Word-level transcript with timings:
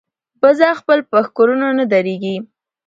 بزه 0.41 0.69
خپل 0.79 0.99
په 1.09 1.17
ښکرو 1.27 1.55
نه 1.79 1.85
درنېږي. 1.91 2.35